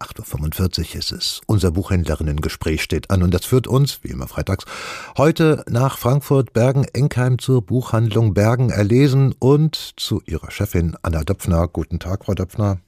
8.45 0.00 0.78
Uhr 0.94 0.98
ist 0.98 1.12
es. 1.12 1.40
Unser 1.46 1.70
Buchhändlerinnen-Gespräch 1.70 2.82
steht 2.82 3.10
an 3.10 3.22
und 3.22 3.32
das 3.32 3.44
führt 3.44 3.66
uns, 3.66 4.00
wie 4.02 4.08
immer 4.08 4.26
freitags, 4.26 4.64
heute 5.16 5.64
nach 5.68 5.98
Frankfurt 5.98 6.52
Bergen-Enkheim 6.52 7.38
zur 7.38 7.62
Buchhandlung 7.62 8.34
Bergen 8.34 8.70
erlesen 8.70 9.34
und 9.38 9.92
zu 9.96 10.22
ihrer 10.26 10.50
Chefin 10.50 10.96
Anna 11.02 11.22
Döpfner. 11.22 11.68
Guten 11.68 11.98
Tag, 11.98 12.24
Frau 12.24 12.34
Döpfner. 12.34 12.80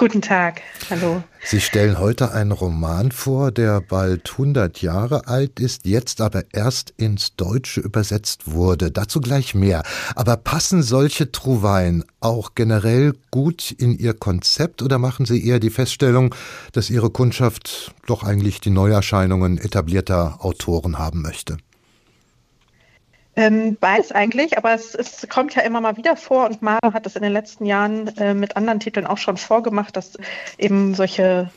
Guten 0.00 0.22
Tag, 0.22 0.62
hallo. 0.88 1.22
Sie 1.44 1.60
stellen 1.60 1.98
heute 1.98 2.32
einen 2.32 2.52
Roman 2.52 3.12
vor, 3.12 3.52
der 3.52 3.82
bald 3.82 4.30
100 4.30 4.80
Jahre 4.80 5.26
alt 5.28 5.60
ist, 5.60 5.84
jetzt 5.84 6.22
aber 6.22 6.44
erst 6.54 6.94
ins 6.96 7.36
Deutsche 7.36 7.82
übersetzt 7.82 8.50
wurde. 8.50 8.90
Dazu 8.90 9.20
gleich 9.20 9.54
mehr. 9.54 9.82
Aber 10.16 10.38
passen 10.38 10.82
solche 10.82 11.32
Trouvaillen 11.32 12.02
auch 12.20 12.54
generell 12.54 13.12
gut 13.30 13.72
in 13.72 13.92
Ihr 13.92 14.14
Konzept 14.14 14.80
oder 14.80 14.96
machen 14.96 15.26
Sie 15.26 15.46
eher 15.46 15.60
die 15.60 15.68
Feststellung, 15.68 16.34
dass 16.72 16.88
Ihre 16.88 17.10
Kundschaft 17.10 17.94
doch 18.06 18.22
eigentlich 18.22 18.62
die 18.62 18.70
Neuerscheinungen 18.70 19.58
etablierter 19.58 20.38
Autoren 20.42 20.98
haben 20.98 21.20
möchte? 21.20 21.58
Ähm, 23.40 23.78
beides 23.80 24.12
eigentlich, 24.12 24.58
aber 24.58 24.74
es, 24.74 24.94
es, 24.94 25.26
kommt 25.30 25.54
ja 25.54 25.62
immer 25.62 25.80
mal 25.80 25.96
wieder 25.96 26.14
vor 26.14 26.44
und 26.44 26.60
Mara 26.60 26.92
hat 26.92 27.06
es 27.06 27.16
in 27.16 27.22
den 27.22 27.32
letzten 27.32 27.64
Jahren 27.64 28.08
äh, 28.18 28.34
mit 28.34 28.54
anderen 28.54 28.80
Titeln 28.80 29.06
auch 29.06 29.16
schon 29.16 29.38
vorgemacht, 29.38 29.96
dass 29.96 30.18
eben 30.58 30.94
solche 30.94 31.50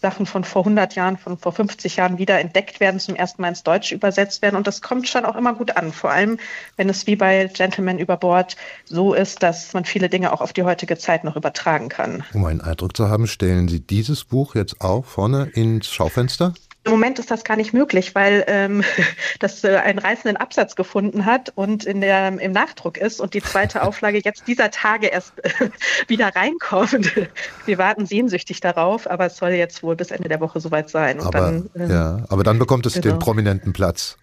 Sachen 0.00 0.26
von 0.26 0.42
vor 0.42 0.62
100 0.62 0.96
Jahren, 0.96 1.18
von 1.18 1.38
vor 1.38 1.52
50 1.52 1.94
Jahren 1.94 2.18
wieder 2.18 2.40
entdeckt 2.40 2.80
werden, 2.80 2.98
zum 2.98 3.14
ersten 3.14 3.42
Mal 3.42 3.50
ins 3.50 3.62
Deutsche 3.62 3.94
übersetzt 3.94 4.42
werden. 4.42 4.56
Und 4.56 4.66
das 4.66 4.82
kommt 4.82 5.06
schon 5.06 5.24
auch 5.24 5.36
immer 5.36 5.54
gut 5.54 5.76
an. 5.76 5.92
Vor 5.92 6.10
allem, 6.10 6.38
wenn 6.76 6.88
es 6.88 7.06
wie 7.06 7.14
bei 7.14 7.46
Gentleman 7.46 7.98
über 7.98 8.16
Bord 8.16 8.56
so 8.86 9.14
ist, 9.14 9.44
dass 9.44 9.72
man 9.72 9.84
viele 9.84 10.08
Dinge 10.08 10.32
auch 10.32 10.40
auf 10.40 10.52
die 10.52 10.64
heutige 10.64 10.98
Zeit 10.98 11.22
noch 11.22 11.36
übertragen 11.36 11.90
kann. 11.90 12.24
Um 12.34 12.44
einen 12.44 12.60
Eindruck 12.60 12.96
zu 12.96 13.08
haben, 13.08 13.28
stellen 13.28 13.68
Sie 13.68 13.78
dieses 13.78 14.24
Buch 14.24 14.56
jetzt 14.56 14.80
auch 14.80 15.04
vorne 15.04 15.50
ins 15.54 15.88
Schaufenster? 15.88 16.54
Im 16.84 16.92
Moment 16.92 17.18
ist 17.18 17.30
das 17.30 17.44
gar 17.44 17.56
nicht 17.56 17.74
möglich, 17.74 18.14
weil 18.14 18.44
ähm, 18.46 18.82
das 19.38 19.62
äh, 19.64 19.76
einen 19.76 19.98
reißenden 19.98 20.38
Absatz 20.38 20.76
gefunden 20.76 21.26
hat 21.26 21.52
und 21.54 21.84
in 21.84 22.00
der, 22.00 22.28
im 22.40 22.52
Nachdruck 22.52 22.96
ist 22.96 23.20
und 23.20 23.34
die 23.34 23.42
zweite 23.42 23.82
Auflage 23.86 24.20
jetzt 24.24 24.46
dieser 24.46 24.70
Tage 24.70 25.08
erst 25.08 25.32
äh, 25.44 25.70
wieder 26.08 26.34
reinkommt. 26.34 27.12
Wir 27.66 27.78
warten 27.78 28.06
sehnsüchtig 28.06 28.60
darauf, 28.60 29.10
aber 29.10 29.26
es 29.26 29.36
soll 29.36 29.50
jetzt 29.50 29.82
wohl 29.82 29.94
bis 29.94 30.10
Ende 30.10 30.28
der 30.28 30.40
Woche 30.40 30.60
soweit 30.60 30.88
sein. 30.88 31.20
aber, 31.20 31.40
dann, 31.40 31.70
äh, 31.74 31.92
ja, 31.92 32.24
aber 32.28 32.44
dann 32.44 32.58
bekommt 32.58 32.86
es 32.86 32.94
genau. 32.94 33.08
den 33.08 33.18
prominenten 33.18 33.72
Platz. 33.72 34.16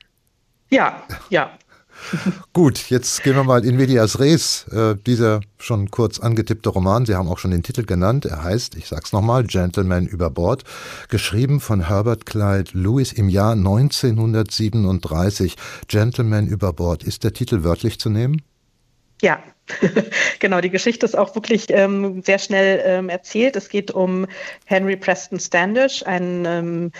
Ja, 0.69 1.03
ja. 1.29 1.51
Gut, 2.53 2.89
jetzt 2.89 3.23
gehen 3.23 3.35
wir 3.35 3.43
mal 3.43 3.65
in 3.65 3.75
Medias 3.75 4.19
Res. 4.19 4.67
Äh, 4.69 4.95
dieser 5.05 5.41
schon 5.57 5.91
kurz 5.91 6.19
angetippte 6.19 6.69
Roman, 6.69 7.05
Sie 7.05 7.15
haben 7.15 7.27
auch 7.27 7.39
schon 7.39 7.51
den 7.51 7.63
Titel 7.63 7.83
genannt. 7.83 8.25
Er 8.25 8.43
heißt, 8.43 8.75
ich 8.75 8.87
sag's 8.87 9.13
nochmal, 9.13 9.43
Gentleman 9.43 10.05
über 10.05 10.29
Bord. 10.29 10.63
Geschrieben 11.09 11.59
von 11.59 11.87
Herbert 11.87 12.25
Clyde 12.25 12.71
Lewis 12.73 13.11
im 13.11 13.29
Jahr 13.29 13.53
1937. 13.53 15.55
Gentleman 15.87 16.47
über 16.47 16.73
Bord. 16.73 17.03
Ist 17.03 17.23
der 17.23 17.33
Titel 17.33 17.63
wörtlich 17.63 17.99
zu 17.99 18.09
nehmen? 18.09 18.41
Ja, 19.21 19.41
genau. 20.39 20.61
Die 20.61 20.69
Geschichte 20.69 21.05
ist 21.05 21.17
auch 21.17 21.35
wirklich 21.35 21.65
ähm, 21.69 22.21
sehr 22.23 22.39
schnell 22.39 22.81
ähm, 22.85 23.09
erzählt. 23.09 23.55
Es 23.55 23.69
geht 23.69 23.91
um 23.91 24.27
Henry 24.65 24.95
Preston 24.95 25.39
Standish, 25.39 26.03
einen 26.03 26.45
ähm, 26.45 26.91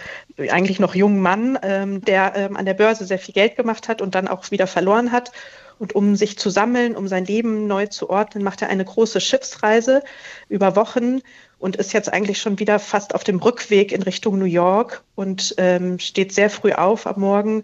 eigentlich 0.49 0.79
noch 0.79 0.95
jungen 0.95 1.21
Mann, 1.21 1.57
ähm, 1.61 2.01
der 2.01 2.33
ähm, 2.35 2.57
an 2.57 2.65
der 2.65 2.73
Börse 2.73 3.05
sehr 3.05 3.19
viel 3.19 3.33
Geld 3.33 3.55
gemacht 3.55 3.87
hat 3.87 4.01
und 4.01 4.15
dann 4.15 4.27
auch 4.27 4.49
wieder 4.51 4.67
verloren 4.67 5.11
hat. 5.11 5.31
Und 5.79 5.93
um 5.93 6.15
sich 6.15 6.39
zu 6.39 6.49
sammeln, 6.49 6.95
um 6.95 7.07
sein 7.07 7.25
Leben 7.25 7.67
neu 7.67 7.85
zu 7.85 8.09
ordnen, 8.09 8.43
macht 8.43 8.63
er 8.63 8.69
eine 8.69 8.83
große 8.83 9.21
Schiffsreise 9.21 10.01
über 10.49 10.75
Wochen 10.75 11.21
und 11.59 11.75
ist 11.75 11.93
jetzt 11.93 12.11
eigentlich 12.11 12.39
schon 12.39 12.57
wieder 12.57 12.79
fast 12.79 13.13
auf 13.13 13.23
dem 13.23 13.37
Rückweg 13.37 13.91
in 13.91 14.01
Richtung 14.01 14.39
New 14.39 14.45
York 14.45 15.03
und 15.15 15.53
ähm, 15.57 15.99
steht 15.99 16.33
sehr 16.33 16.49
früh 16.49 16.73
auf 16.73 17.05
am 17.05 17.21
Morgen 17.21 17.63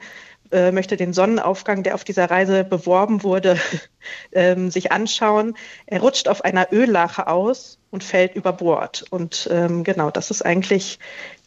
äh, 0.54 0.72
möchte 0.72 0.96
den 0.96 1.14
Sonnenaufgang, 1.14 1.84
der 1.84 1.96
auf 1.96 2.04
dieser 2.04 2.30
Reise 2.30 2.64
beworben 2.64 3.24
wurde, 3.24 3.58
ähm, 4.32 4.72
sich 4.72 4.92
anschauen. 4.92 5.56
Er 5.86 6.02
rutscht 6.02 6.28
auf 6.28 6.44
einer 6.46 6.72
Öllache 6.72 7.28
aus 7.28 7.80
und 7.92 8.04
fällt 8.04 8.36
über 8.36 8.54
Bord. 8.54 9.06
Und 9.10 9.50
ähm, 9.52 9.84
genau, 9.84 10.12
das 10.12 10.32
ist 10.32 10.46
eigentlich 10.46 11.00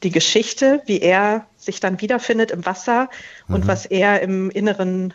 die 0.03 0.11
Geschichte, 0.11 0.83
wie 0.87 1.01
er 1.01 1.47
sich 1.57 1.81
dann 1.81 2.01
wiederfindet 2.01 2.51
im 2.51 2.67
Wasser 2.67 3.09
mhm. 3.49 3.55
und 3.55 3.67
was 3.67 3.87
er 3.87 4.21
im 4.23 4.51
inneren 4.51 5.15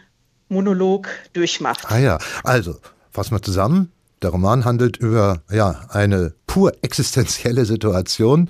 Monolog 0.49 1.09
durchmacht. 1.33 1.85
Ah 1.89 1.99
ja, 1.99 2.17
also 2.43 2.77
fassen 3.11 3.35
wir 3.35 3.41
zusammen. 3.41 3.91
Der 4.21 4.29
Roman 4.29 4.65
handelt 4.65 4.97
über 4.97 5.41
ja, 5.49 5.81
eine 5.89 6.33
pur 6.51 6.73
existenzielle 6.81 7.63
Situation. 7.63 8.49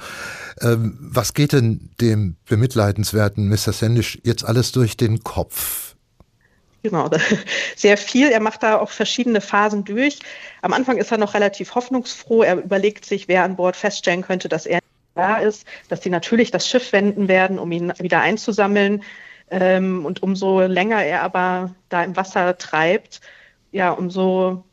Ähm, 0.59 0.97
was 0.99 1.35
geht 1.35 1.53
denn 1.53 1.91
dem 2.01 2.35
bemitleidenswerten 2.49 3.47
Mr. 3.47 3.73
Sandish 3.73 4.17
jetzt 4.23 4.43
alles 4.43 4.71
durch 4.71 4.97
den 4.97 5.23
Kopf? 5.23 5.93
Genau, 6.81 7.11
sehr 7.75 7.97
viel. 7.97 8.29
Er 8.29 8.39
macht 8.39 8.63
da 8.63 8.79
auch 8.79 8.89
verschiedene 8.89 9.39
Phasen 9.39 9.83
durch. 9.83 10.17
Am 10.63 10.73
Anfang 10.73 10.97
ist 10.97 11.11
er 11.11 11.19
noch 11.19 11.35
relativ 11.35 11.75
hoffnungsfroh. 11.75 12.41
Er 12.41 12.55
überlegt 12.55 13.05
sich, 13.05 13.27
wer 13.27 13.43
an 13.43 13.55
Bord 13.55 13.75
feststellen 13.75 14.23
könnte, 14.23 14.49
dass 14.49 14.65
er 14.65 14.79
da 15.13 15.35
ist, 15.37 15.67
dass 15.87 16.01
sie 16.01 16.09
natürlich 16.09 16.49
das 16.49 16.67
Schiff 16.67 16.93
wenden 16.93 17.27
werden, 17.27 17.59
um 17.59 17.71
ihn 17.71 17.93
wieder 17.99 18.21
einzusammeln. 18.21 19.03
Ähm, 19.51 20.07
und 20.07 20.23
umso 20.23 20.61
länger 20.61 21.03
er 21.03 21.21
aber 21.21 21.75
da 21.89 22.03
im 22.03 22.15
Wasser 22.15 22.57
treibt, 22.57 23.21
ja, 23.71 23.91
umso 23.91 24.63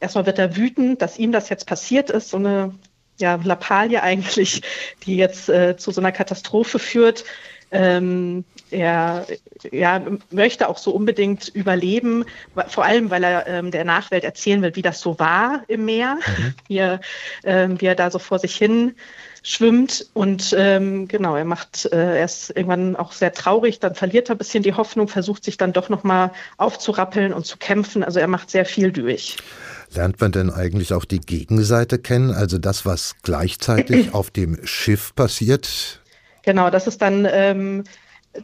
erstmal 0.00 0.26
wird 0.26 0.38
er 0.38 0.56
wütend, 0.56 1.02
dass 1.02 1.18
ihm 1.18 1.32
das 1.32 1.48
jetzt 1.48 1.66
passiert 1.66 2.10
ist, 2.10 2.30
so 2.30 2.36
eine 2.36 2.74
ja, 3.18 3.38
Lappalie 3.42 4.02
eigentlich, 4.02 4.62
die 5.04 5.16
jetzt 5.16 5.48
äh, 5.48 5.76
zu 5.76 5.90
so 5.90 6.00
einer 6.00 6.12
Katastrophe 6.12 6.78
führt. 6.78 7.24
Ähm, 7.74 8.44
er 8.70 9.26
ja, 9.72 10.00
möchte 10.30 10.68
auch 10.68 10.78
so 10.78 10.92
unbedingt 10.92 11.48
überleben, 11.48 12.24
vor 12.68 12.84
allem 12.84 13.10
weil 13.10 13.24
er 13.24 13.48
ähm, 13.48 13.72
der 13.72 13.84
Nachwelt 13.84 14.22
erzählen 14.22 14.62
will, 14.62 14.76
wie 14.76 14.82
das 14.82 15.00
so 15.00 15.18
war 15.18 15.64
im 15.66 15.84
Meer, 15.84 16.14
mhm. 16.14 16.54
wie, 16.68 16.78
er, 16.78 17.00
ähm, 17.42 17.80
wie 17.80 17.86
er 17.86 17.96
da 17.96 18.12
so 18.12 18.20
vor 18.20 18.38
sich 18.38 18.54
hin 18.54 18.94
schwimmt. 19.42 20.06
Und 20.14 20.54
ähm, 20.56 21.08
genau, 21.08 21.34
er 21.34 21.44
macht, 21.44 21.86
äh, 21.86 22.18
er 22.18 22.24
ist 22.24 22.50
irgendwann 22.50 22.94
auch 22.94 23.10
sehr 23.10 23.32
traurig, 23.32 23.80
dann 23.80 23.96
verliert 23.96 24.28
er 24.28 24.36
ein 24.36 24.38
bisschen 24.38 24.62
die 24.62 24.74
Hoffnung, 24.74 25.08
versucht 25.08 25.44
sich 25.44 25.56
dann 25.56 25.72
doch 25.72 25.88
nochmal 25.88 26.30
aufzurappeln 26.56 27.32
und 27.32 27.44
zu 27.44 27.56
kämpfen. 27.58 28.04
Also 28.04 28.20
er 28.20 28.28
macht 28.28 28.50
sehr 28.50 28.64
viel 28.64 28.92
durch. 28.92 29.36
Lernt 29.92 30.20
man 30.20 30.30
denn 30.30 30.50
eigentlich 30.50 30.92
auch 30.92 31.04
die 31.04 31.20
Gegenseite 31.20 31.98
kennen, 31.98 32.30
also 32.30 32.58
das, 32.58 32.86
was 32.86 33.16
gleichzeitig 33.22 34.14
auf 34.14 34.30
dem 34.30 34.64
Schiff 34.64 35.12
passiert? 35.14 36.00
Genau, 36.44 36.70
das 36.70 36.86
ist 36.86 37.00
dann 37.00 37.26
ähm, 37.30 37.84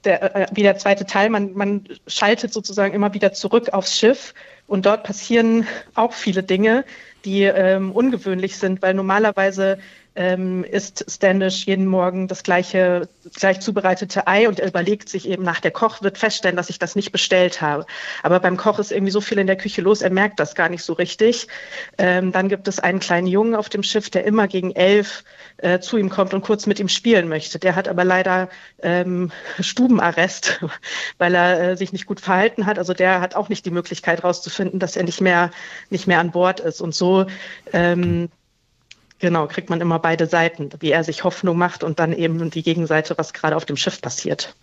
der, 0.05 0.35
äh, 0.35 0.47
wie 0.53 0.63
der 0.63 0.79
zweite 0.79 1.05
Teil. 1.05 1.31
Man, 1.31 1.53
man 1.53 1.85
schaltet 2.07 2.53
sozusagen 2.53 2.95
immer 2.95 3.13
wieder 3.15 3.33
zurück 3.33 3.71
aufs 3.73 3.99
Schiff 3.99 4.35
und 4.67 4.87
dort 4.87 5.05
passieren 5.05 5.67
auch 5.95 6.13
viele 6.13 6.43
Dinge, 6.43 6.85
die 7.25 7.43
ähm, 7.43 7.93
ungewöhnlich 7.93 8.57
sind, 8.57 8.83
weil 8.83 8.95
normalerweise 8.95 9.79
ähm, 10.21 10.65
isst 10.65 11.07
Standish 11.09 11.65
jeden 11.65 11.87
Morgen 11.87 12.29
das 12.29 12.43
gleiche, 12.43 13.09
gleich 13.37 13.61
zubereitete 13.61 14.27
Ei 14.27 14.49
und 14.49 14.61
er 14.61 14.69
überlegt 14.69 15.09
sich 15.09 15.27
eben 15.27 15.43
nach 15.43 15.61
der 15.61 15.71
Koch 15.71 16.03
wird 16.03 16.19
feststellen, 16.19 16.59
dass 16.59 16.69
ich 16.69 16.79
das 16.79 16.95
nicht 16.95 17.11
bestellt 17.11 17.63
habe. 17.63 17.87
Aber 18.23 18.39
beim 18.39 18.59
Koch 18.59 18.79
ist 18.79 18.93
irgendwie 18.93 19.13
so 19.13 19.23
viel 19.23 19.39
in 19.39 19.47
der 19.47 19.57
Küche 19.57 19.81
los, 19.81 20.03
er 20.03 20.11
merkt 20.11 20.39
das 20.39 20.55
gar 20.55 20.69
nicht 20.69 20.85
so 20.85 20.93
richtig. 20.93 21.49
Ähm, 21.97 22.33
dann 22.33 22.51
gibt 22.51 22.69
es 22.69 22.79
einen 22.81 23.01
kleinen 23.01 23.29
Jungen 23.29 23.55
auf 23.55 23.71
dem 23.71 23.83
Schiff, 23.83 24.11
der 24.11 24.25
immer 24.27 24.47
gegen 24.47 24.73
elf 24.73 25.25
äh, 25.57 25.81
zu 25.81 25.97
ihm 25.97 26.11
kommt 26.11 26.35
und 26.35 26.43
kurz 26.43 26.67
mit 26.67 26.79
ihm 26.81 26.91
spielen 26.91 27.27
möchte. 27.27 27.59
Der 27.59 27.75
hat 27.75 27.89
aber 27.89 28.05
leider 28.05 28.51
ähm, 28.83 29.33
Stubenarrest, 29.59 30.63
weil 31.19 31.35
er 31.35 31.61
äh, 31.63 31.77
sich 31.79 31.95
nicht 31.95 32.05
gut 32.05 32.21
verhalten 32.21 32.67
hat. 32.67 32.79
Also 32.79 32.93
der 32.93 33.23
hat 33.23 33.37
auch 33.37 33.49
nicht 33.49 33.65
die 33.65 33.71
Möglichkeit 33.71 34.23
herauszufinden, 34.23 34.81
dass 34.81 34.97
er 34.97 35.05
nicht 35.05 35.23
mehr, 35.23 35.51
nicht 35.89 36.07
mehr 36.07 36.19
an 36.21 36.31
Bord 36.31 36.61
ist. 36.61 36.83
Und 36.83 36.95
so 36.95 37.25
ähm, 37.73 38.29
Genau, 39.21 39.47
kriegt 39.47 39.69
man 39.69 39.81
immer 39.83 39.99
beide 39.99 40.27
Seiten, 40.27 40.71
wie 40.81 40.91
er 40.91 41.05
sich 41.05 41.25
Hoffnung 41.25 41.59
macht 41.59 41.85
und 41.85 41.99
dann 41.99 42.13
eben 42.15 42.51
die 42.51 42.63
Gegenseite, 42.63 43.17
was 43.19 43.35
gerade 43.35 43.55
auf 43.55 43.67
dem 43.67 43.77
Schiff 43.77 44.01
passiert. 44.01 44.55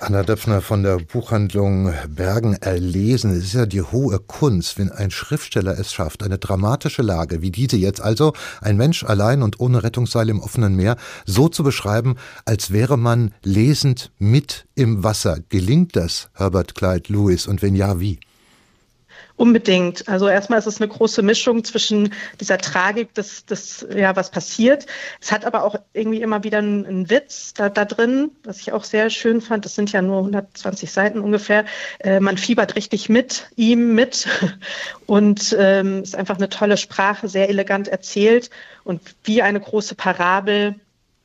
Anna 0.00 0.22
Döpfner 0.22 0.60
von 0.60 0.82
der 0.82 0.98
Buchhandlung 0.98 1.94
Bergen 2.06 2.52
erlesen. 2.60 3.30
Es 3.30 3.44
ist 3.44 3.54
ja 3.54 3.64
die 3.64 3.80
hohe 3.80 4.18
Kunst, 4.18 4.78
wenn 4.78 4.92
ein 4.92 5.10
Schriftsteller 5.10 5.78
es 5.78 5.94
schafft, 5.94 6.22
eine 6.22 6.36
dramatische 6.36 7.00
Lage 7.00 7.40
wie 7.40 7.50
diese 7.50 7.78
jetzt, 7.78 8.02
also 8.02 8.34
ein 8.60 8.76
Mensch 8.76 9.02
allein 9.04 9.42
und 9.42 9.58
ohne 9.58 9.82
Rettungsseil 9.82 10.28
im 10.28 10.40
offenen 10.40 10.76
Meer, 10.76 10.96
so 11.24 11.48
zu 11.48 11.64
beschreiben, 11.64 12.16
als 12.44 12.72
wäre 12.72 12.98
man 12.98 13.32
lesend 13.42 14.12
mit 14.18 14.66
im 14.74 15.02
Wasser. 15.02 15.38
Gelingt 15.48 15.96
das, 15.96 16.28
Herbert 16.34 16.74
Clyde 16.74 17.10
Lewis? 17.10 17.46
Und 17.46 17.62
wenn 17.62 17.74
ja, 17.74 17.98
wie? 17.98 18.20
Unbedingt. 19.36 20.08
Also 20.08 20.28
erstmal 20.28 20.58
ist 20.58 20.66
es 20.66 20.80
eine 20.80 20.88
große 20.88 21.22
Mischung 21.22 21.62
zwischen 21.62 22.12
dieser 22.40 22.56
Tragik 22.56 23.12
des, 23.14 23.44
des 23.44 23.86
ja, 23.94 24.16
was 24.16 24.30
passiert. 24.30 24.86
Es 25.20 25.30
hat 25.30 25.44
aber 25.44 25.62
auch 25.62 25.76
irgendwie 25.92 26.22
immer 26.22 26.42
wieder 26.42 26.58
einen, 26.58 26.86
einen 26.86 27.10
Witz 27.10 27.52
da, 27.52 27.68
da 27.68 27.84
drin, 27.84 28.30
was 28.44 28.60
ich 28.60 28.72
auch 28.72 28.84
sehr 28.84 29.10
schön 29.10 29.42
fand. 29.42 29.66
Das 29.66 29.74
sind 29.74 29.92
ja 29.92 30.00
nur 30.00 30.18
120 30.18 30.90
Seiten 30.90 31.20
ungefähr. 31.20 31.66
Äh, 31.98 32.20
man 32.20 32.38
fiebert 32.38 32.76
richtig 32.76 33.10
mit 33.10 33.50
ihm 33.56 33.94
mit 33.94 34.26
und 35.06 35.54
ähm, 35.58 36.02
ist 36.02 36.16
einfach 36.16 36.36
eine 36.36 36.48
tolle 36.48 36.78
Sprache, 36.78 37.28
sehr 37.28 37.50
elegant 37.50 37.88
erzählt 37.88 38.48
und 38.84 39.02
wie 39.24 39.42
eine 39.42 39.60
große 39.60 39.96
Parabel 39.96 40.76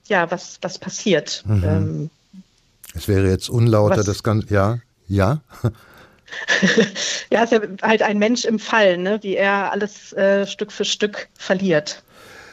ja, 0.07 0.29
was, 0.29 0.59
was 0.61 0.77
passiert. 0.77 1.43
Mhm. 1.47 1.63
Ähm, 1.63 2.09
es 2.93 3.07
wäre 3.07 3.29
jetzt 3.29 3.49
unlauter, 3.49 3.97
was, 3.97 4.05
das 4.05 4.23
Ganze, 4.23 4.53
ja, 4.53 4.79
ja. 5.07 5.41
ja, 7.31 7.43
ist 7.43 7.51
ja 7.51 7.61
halt 7.81 8.01
ein 8.01 8.19
Mensch 8.19 8.45
im 8.45 8.59
Fall, 8.59 8.97
ne? 8.97 9.19
wie 9.21 9.35
er 9.35 9.71
alles 9.71 10.13
äh, 10.13 10.45
Stück 10.45 10.71
für 10.71 10.85
Stück 10.85 11.29
verliert. 11.37 12.03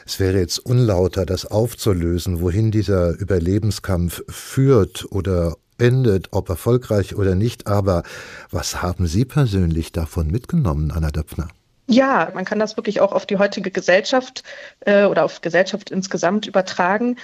Es 0.05 0.19
wäre 0.19 0.39
jetzt 0.39 0.57
unlauter, 0.59 1.25
das 1.25 1.45
aufzulösen, 1.45 2.41
wohin 2.41 2.71
dieser 2.71 3.11
Überlebenskampf 3.11 4.23
führt 4.27 5.05
oder 5.11 5.55
endet, 5.77 6.29
ob 6.31 6.49
erfolgreich 6.49 7.15
oder 7.15 7.35
nicht. 7.35 7.67
Aber 7.67 8.03
was 8.49 8.81
haben 8.81 9.07
Sie 9.07 9.25
persönlich 9.25 9.91
davon 9.91 10.27
mitgenommen, 10.27 10.91
Anna 10.91 11.11
Döpfner? 11.11 11.49
Ja, 11.91 12.29
man 12.35 12.45
kann 12.45 12.59
das 12.59 12.77
wirklich 12.77 13.01
auch 13.01 13.13
auf 13.13 13.25
die 13.25 13.39
heutige 13.39 13.71
Gesellschaft 13.71 14.43
äh, 14.81 15.05
oder 15.05 15.25
auf 15.25 15.41
Gesellschaft 15.41 15.89
insgesamt 15.89 16.45
übertragen. 16.45 17.15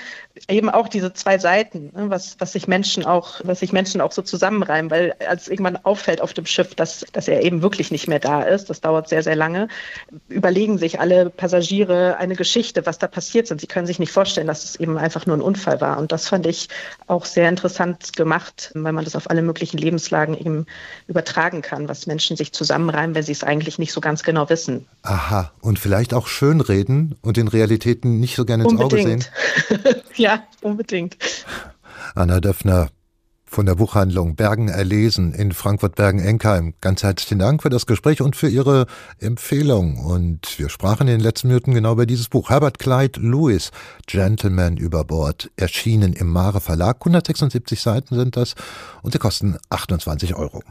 Eben 0.49 0.71
auch 0.71 0.87
diese 0.87 1.13
zwei 1.13 1.37
Seiten, 1.37 1.91
ne, 1.93 2.09
was, 2.09 2.37
was 2.39 2.53
sich 2.53 2.67
Menschen 2.67 3.05
auch, 3.05 3.41
was 3.43 3.59
sich 3.59 3.73
Menschen 3.73 4.01
auch 4.01 4.11
so 4.11 4.23
zusammenreimen, 4.23 4.89
weil 4.89 5.13
als 5.29 5.49
irgendwann 5.49 5.77
auffällt 5.77 6.19
auf 6.19 6.33
dem 6.33 6.47
Schiff, 6.47 6.73
dass, 6.73 7.05
dass 7.13 7.27
er 7.27 7.43
eben 7.43 7.61
wirklich 7.61 7.91
nicht 7.91 8.07
mehr 8.07 8.17
da 8.17 8.41
ist, 8.41 8.71
das 8.71 8.81
dauert 8.81 9.07
sehr, 9.07 9.21
sehr 9.21 9.35
lange, 9.35 9.67
überlegen 10.29 10.79
sich 10.79 10.99
alle 10.99 11.29
Passagiere 11.29 12.17
eine 12.17 12.35
Geschichte, 12.35 12.87
was 12.87 12.97
da 12.97 13.05
passiert 13.05 13.51
ist. 13.51 13.61
Sie 13.61 13.67
können 13.67 13.85
sich 13.85 13.99
nicht 13.99 14.11
vorstellen, 14.11 14.47
dass 14.47 14.63
es 14.63 14.77
eben 14.77 14.97
einfach 14.97 15.27
nur 15.27 15.37
ein 15.37 15.41
Unfall 15.41 15.79
war. 15.79 15.99
Und 15.99 16.11
das 16.11 16.27
fand 16.27 16.47
ich 16.47 16.69
auch 17.07 17.25
sehr 17.25 17.49
interessant 17.49 18.13
gemacht, 18.13 18.71
weil 18.73 18.93
man 18.93 19.03
das 19.03 19.15
auf 19.15 19.29
alle 19.29 19.41
möglichen 19.41 19.77
Lebenslagen 19.77 20.37
eben 20.37 20.65
übertragen 21.07 21.61
kann, 21.61 21.87
was 21.87 22.07
Menschen 22.07 22.35
sich 22.35 22.51
zusammenreimen, 22.51 23.15
wenn 23.15 23.23
sie 23.23 23.31
es 23.31 23.43
eigentlich 23.43 23.77
nicht 23.77 23.91
so 23.91 24.01
ganz 24.01 24.23
genau 24.23 24.49
wissen. 24.49 24.87
Aha, 25.03 25.51
und 25.61 25.79
vielleicht 25.79 26.13
auch 26.13 26.27
schönreden 26.27 27.15
und 27.21 27.37
den 27.37 27.47
Realitäten 27.47 28.19
nicht 28.19 28.35
so 28.35 28.45
gerne 28.45 28.63
ins 28.63 28.73
unbedingt. 28.73 29.31
Auge 29.69 29.81
sehen? 29.83 30.01
ja, 30.15 30.43
unbedingt. 30.61 31.17
Anna 32.15 32.39
Döffner 32.39 32.89
von 33.55 33.65
der 33.65 33.75
Buchhandlung 33.75 34.35
Bergen 34.35 34.67
erlesen 34.67 35.33
in 35.33 35.53
Frankfurt-Bergen-Enkheim. 35.53 36.73
Ganz 36.81 37.03
herzlichen 37.03 37.39
Dank 37.39 37.61
für 37.61 37.69
das 37.69 37.85
Gespräch 37.85 38.21
und 38.21 38.35
für 38.35 38.49
Ihre 38.49 38.85
Empfehlung. 39.17 39.97
Und 40.03 40.59
wir 40.59 40.67
sprachen 40.67 41.07
in 41.07 41.13
den 41.13 41.21
letzten 41.21 41.47
Minuten 41.47 41.73
genau 41.73 41.93
über 41.93 42.05
dieses 42.05 42.27
Buch. 42.27 42.49
Herbert 42.49 42.79
Clyde 42.79 43.21
Lewis, 43.21 43.71
Gentleman 44.07 44.75
über 44.75 45.05
Bord, 45.05 45.51
erschienen 45.55 46.11
im 46.11 46.33
Mare 46.33 46.59
Verlag. 46.59 46.97
176 46.99 47.79
Seiten 47.79 48.15
sind 48.15 48.35
das 48.35 48.55
und 49.03 49.13
sie 49.13 49.19
kosten 49.19 49.57
28 49.69 50.35
Euro. 50.35 50.61